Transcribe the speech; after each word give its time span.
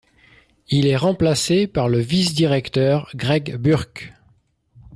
Il 0.69 0.87
est 0.87 0.97
remplacé 0.97 1.67
par 1.67 1.87
le 1.87 1.99
vice-directeur, 1.99 3.11
Greg 3.13 3.57
Burke. 3.57 4.11